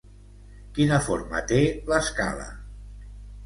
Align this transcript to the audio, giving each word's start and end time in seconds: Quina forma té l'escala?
Quina 0.77 0.97
forma 1.09 1.43
té 1.53 1.61
l'escala? 1.93 2.51